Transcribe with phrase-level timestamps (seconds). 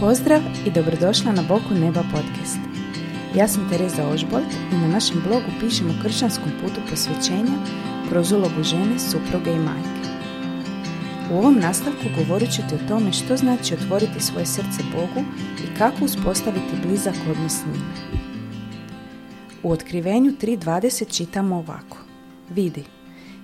[0.00, 2.58] Pozdrav i dobrodošla na Boku neba podcast.
[3.34, 7.58] Ja sam Tereza Ožbolt i na našem blogu pišemo o kršćanskom putu posvećenja
[8.08, 10.08] kroz ulogu žene, supruge i majke.
[11.32, 15.26] U ovom nastavku govorit ću ti o tome što znači otvoriti svoje srce Bogu
[15.64, 18.18] i kako uspostaviti blizak odnos s njime.
[19.62, 21.98] U otkrivenju 3.20 čitamo ovako.
[22.50, 22.84] Vidi,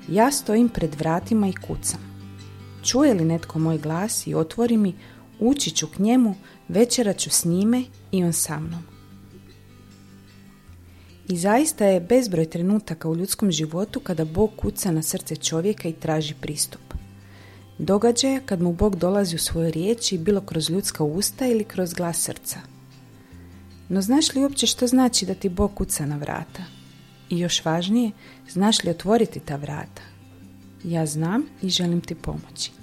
[0.09, 2.01] ja stojim pred vratima i kucam.
[2.85, 4.95] Čuje li netko moj glas i otvori mi,
[5.49, 6.35] ući ću k njemu,
[6.69, 8.83] večerat ću s njime i on sa mnom.
[11.29, 15.93] I zaista je bezbroj trenutaka u ljudskom životu kada Bog kuca na srce čovjeka i
[15.93, 16.81] traži pristup.
[17.79, 22.19] Događaja kad mu Bog dolazi u svoje riječi bilo kroz ljudska usta ili kroz glas
[22.19, 22.59] srca.
[23.89, 26.65] No znaš li uopće što znači da ti Bog kuca na vrata?
[27.31, 28.11] I još važnije,
[28.51, 30.03] znaš li otvoriti ta vrata?
[30.85, 32.82] Ja znam i želim ti pomoći.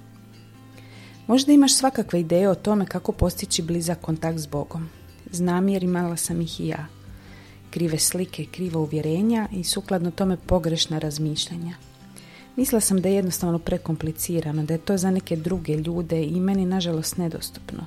[1.29, 4.89] Možda imaš svakakve ideje o tome kako postići blizak kontakt s Bogom.
[5.31, 6.85] Znam jer imala sam ih i ja.
[7.69, 11.75] Krive slike, kriva uvjerenja i sukladno tome pogrešna razmišljanja.
[12.55, 16.65] Mislila sam da je jednostavno prekomplicirano, da je to za neke druge ljude i meni
[16.65, 17.85] nažalost nedostupno.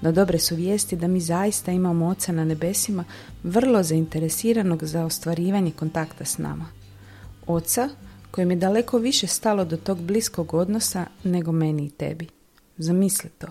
[0.00, 3.04] No dobre su vijesti da mi zaista imamo oca na nebesima
[3.42, 6.66] vrlo zainteresiranog za ostvarivanje kontakta s nama.
[7.46, 7.88] Oca
[8.30, 12.39] kojem je daleko više stalo do tog bliskog odnosa nego meni i tebi.
[12.82, 13.46] Zamisli to.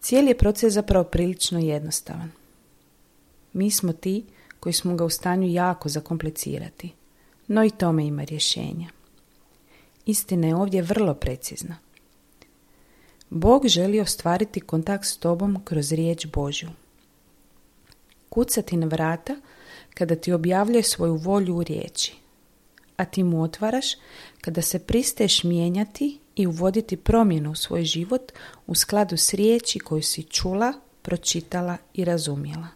[0.00, 2.30] Cijeli je proces zapravo prilično jednostavan.
[3.52, 4.24] Mi smo ti
[4.60, 6.92] koji smo ga u stanju jako zakomplicirati,
[7.46, 8.88] no i tome ima rješenja.
[10.06, 11.76] Istina je ovdje vrlo precizna.
[13.30, 16.70] Bog želi ostvariti kontakt s tobom kroz riječ Božju.
[18.28, 19.36] Kucati na vrata
[19.94, 22.14] kada ti objavljuje svoju volju u riječi,
[22.96, 23.86] a ti mu otvaraš
[24.40, 28.32] kada se pristaješ mijenjati i uvoditi promjenu u svoj život
[28.66, 30.72] u skladu s riječi koju si čula,
[31.02, 32.68] pročitala i razumjela.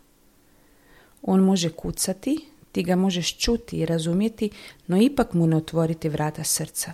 [1.22, 4.50] On može kucati, ti ga možeš čuti i razumjeti,
[4.86, 6.92] no ipak mu ne otvoriti vrata srca,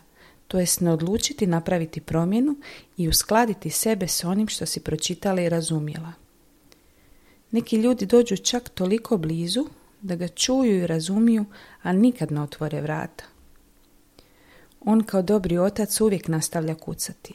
[0.49, 2.57] to jest ne odlučiti napraviti promjenu
[2.97, 6.13] i uskladiti sebe s onim što si pročitala i razumjela.
[7.51, 9.67] Neki ljudi dođu čak toliko blizu
[10.03, 11.45] da ga čuju i razumiju,
[11.83, 13.25] a nikad ne otvore vrata.
[14.81, 17.35] On kao dobri otac uvijek nastavlja kucati.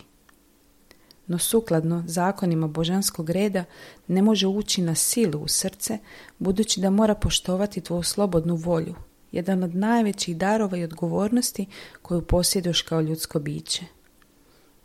[1.27, 3.63] No sukladno zakonima božanskog reda
[4.07, 5.99] ne može ući na silu u srce,
[6.39, 8.95] budući da mora poštovati tvoju slobodnu volju,
[9.31, 11.65] jedan od najvećih darova i odgovornosti
[12.01, 13.85] koju posjeduješ kao ljudsko biće.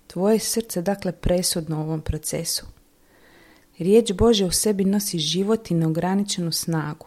[0.06, 2.66] Tvoje srce dakle presudno u ovom procesu.
[3.78, 7.06] Riječ Bože u sebi nosi život i neograničenu snagu,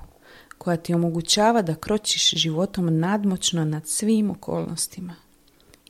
[0.57, 5.15] koja ti omogućava da kročiš životom nadmoćno nad svim okolnostima.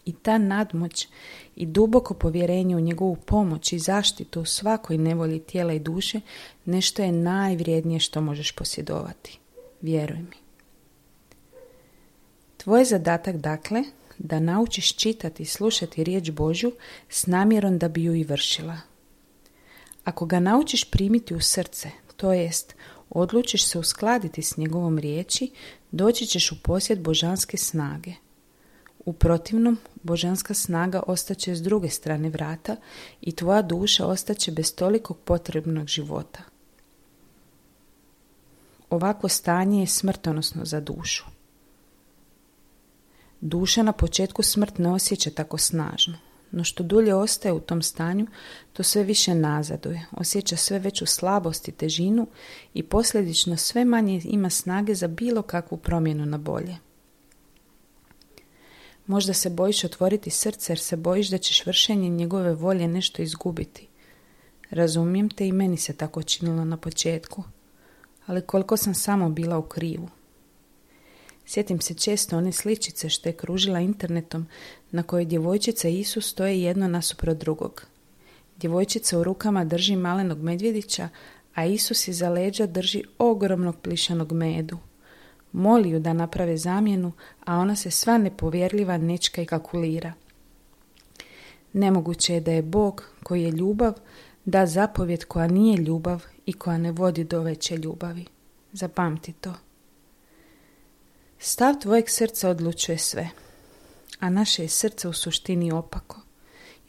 [0.06, 1.08] I ta nadmoć
[1.56, 6.22] i duboko povjerenje u njegovu pomoć i zaštitu u svakoj nevolji tijela i duše
[6.66, 9.40] nešto je najvrijednije što možeš posjedovati.
[9.81, 10.38] Vjeruj mi.
[12.58, 13.84] Tvoj zadatak dakle
[14.18, 16.72] da naučiš čitati i slušati riječ Božju
[17.09, 18.78] s namjerom da bi ju i vršila.
[20.03, 22.75] Ako ga naučiš primiti u srce, to jest
[23.09, 25.52] odlučiš se uskladiti s njegovom riječi,
[25.91, 28.14] doći ćeš u posjed božanske snage.
[29.06, 32.75] U protivnom, božanska snaga ostaće s druge strane vrata
[33.22, 36.40] i tvoja duša ostaće bez tolikog potrebnog života.
[38.90, 41.25] Ovako stanje je smrtonosno za dušu.
[43.41, 46.18] Duša na početku smrt ne osjeća tako snažno,
[46.52, 48.28] no što dulje ostaje u tom stanju,
[48.74, 52.28] to sve više nazaduje, osjeća sve veću slabost i težinu
[52.74, 56.78] i posljedično sve manje ima snage za bilo kakvu promjenu na bolje.
[59.08, 63.88] Možda se bojiš otvoriti srce jer se bojiš da ćeš vršenje njegove volje nešto izgubiti.
[64.69, 67.44] Razumijem te i meni se tako činilo na početku,
[68.25, 70.09] ali koliko sam samo bila u krivu.
[71.46, 74.47] Sjetim se često one sličice što je kružila internetom
[74.91, 77.85] na kojoj djevojčica Isus stoje jedno nasuprot drugog.
[78.58, 81.09] Djevojčica u rukama drži malenog medvjedića,
[81.53, 84.78] a Isus iza leđa drži ogromnog plišanog medu.
[85.53, 87.11] Moli ju da naprave zamjenu,
[87.46, 90.14] a ona se sva nepovjerljiva nečka i kalkulira.
[91.73, 93.94] Nemoguće je da je Bog, koji je ljubav,
[94.46, 98.26] da zapovjed koja nije ljubav i koja ne vodi do veće ljubavi.
[98.72, 99.53] Zapamti to.
[101.40, 103.29] Stav tvojeg srca odlučuje sve,
[104.20, 106.22] a naše je srce u suštini opako.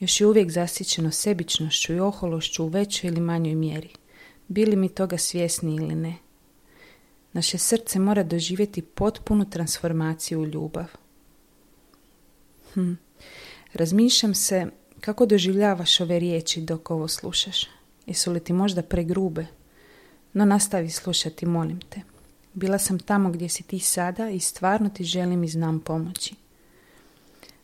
[0.00, 3.90] Još je uvijek zasićeno sebičnošću i ohološću u većoj ili manjoj mjeri.
[4.48, 6.14] Bili mi toga svjesni ili ne.
[7.34, 10.86] Naše srce mora doživjeti potpunu transformaciju u ljubav.
[12.74, 12.92] Hm.
[13.72, 14.66] Razmišljam se
[15.00, 17.68] kako doživljavaš ove riječi dok ovo slušaš.
[18.06, 19.46] Jesu li ti možda pregrube?
[20.32, 22.00] No nastavi slušati, molim te.
[22.54, 26.34] Bila sam tamo gdje si ti sada i stvarno ti želim i znam pomoći.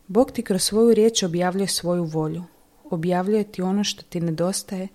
[0.07, 2.43] Bog ti kroz svoju riječ objavljuje svoju volju.
[2.89, 4.87] Objavljuje ti ono što ti nedostaje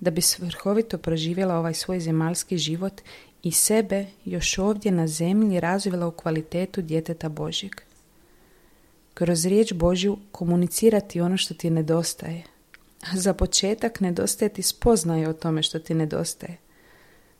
[0.00, 3.00] da bi svrhovito proživjela ovaj svoj zemaljski život
[3.42, 7.72] i sebe još ovdje na zemlji razvila u kvalitetu djeteta Božjeg.
[9.14, 12.42] Kroz riječ Božju komunicirati ono što ti nedostaje.
[13.12, 16.58] A za početak nedostaje ti spoznaje o tome što ti nedostaje.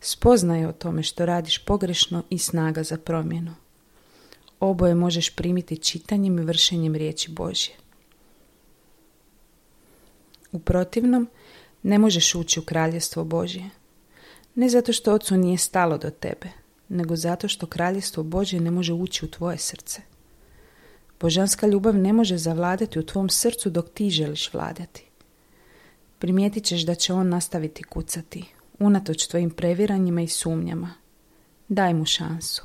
[0.00, 3.54] Spoznaje o tome što radiš pogrešno i snaga za promjenu.
[4.60, 7.74] Oboje možeš primiti čitanjem i vršenjem riječi Božje.
[10.52, 11.28] U protivnom,
[11.82, 13.70] ne možeš ući u kraljestvo Božje.
[14.54, 16.48] Ne zato što ocu nije stalo do tebe,
[16.88, 20.02] nego zato što kraljestvo Božje ne može ući u tvoje srce.
[21.20, 25.04] Božanska ljubav ne može zavladati u tvom srcu dok ti želiš vladati.
[26.18, 28.44] Primijetit ćeš da će on nastaviti kucati,
[28.78, 30.94] unatoč tvojim previranjima i sumnjama.
[31.68, 32.62] Daj mu šansu.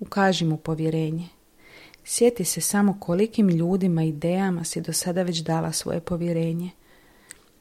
[0.00, 1.28] Ukaži mu povjerenje.
[2.04, 6.70] Sjeti se samo kolikim ljudima i idejama si do sada već dala svoje povjerenje.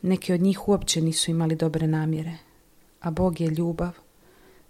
[0.02, 2.47] Neki od njih uopće nisu imali dobre namjere.
[3.08, 3.92] A Bog je ljubav.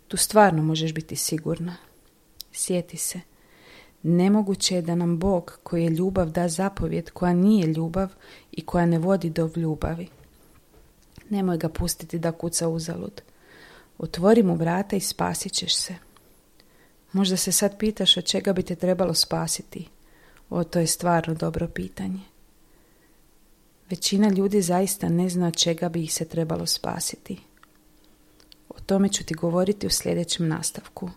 [0.07, 1.75] Tu stvarno možeš biti sigurna.
[2.51, 3.19] Sjeti se.
[4.03, 8.09] Nemoguće je da nam Bog koji je ljubav da zapovjed koja nije ljubav
[8.51, 10.07] i koja ne vodi do ljubavi.
[11.29, 13.21] Nemoj ga pustiti da kuca uzalud.
[13.97, 15.95] Otvori mu vrata i spasit ćeš se.
[17.11, 19.87] Možda se sad pitaš od čega bi te trebalo spasiti.
[20.49, 22.21] O, to je stvarno dobro pitanje.
[23.89, 27.46] Većina ljudi zaista ne zna od čega bi ih se trebalo spasiti.
[28.87, 31.09] Tome ću ti govoriti u sljedećem nastavku.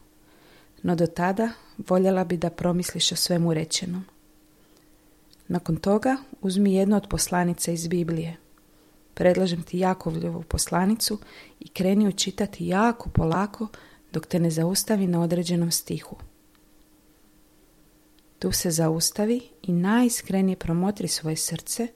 [0.83, 1.51] No do tada
[1.89, 4.05] voljela bi da promisliš o svemu rečenom.
[5.49, 8.37] Nakon toga uzmi jednu od poslanica iz Biblije.
[9.15, 11.19] Predlažem ti Jakovljevu poslanicu
[11.61, 13.69] i kreni ju čitati jako polako
[14.13, 16.17] dok te ne zaustavi na određenom stihu.
[18.39, 21.89] Tu se zaustavi i najiskrenije promotri svoje srce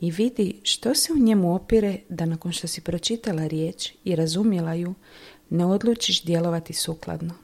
[0.00, 4.74] i vidi što se u njemu opire da nakon što si pročitala riječ i razumjela
[4.74, 4.94] ju,
[5.50, 7.34] ne odlučiš djelovati sukladno.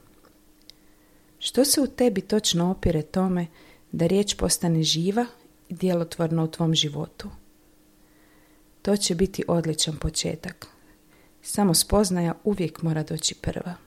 [1.39, 3.47] Što se u tebi točno opire tome
[3.91, 5.25] da riječ postane živa
[5.69, 7.29] i djelotvorna u tvom životu?
[8.81, 10.67] To će biti odličan početak.
[11.41, 13.86] Samo spoznaja uvijek mora doći prva.